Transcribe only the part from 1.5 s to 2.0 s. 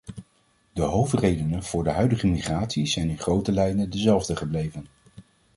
voor de